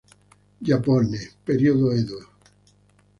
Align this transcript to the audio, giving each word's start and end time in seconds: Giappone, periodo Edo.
Giappone, 0.63 1.19
periodo 1.43 1.91
Edo. 1.91 2.17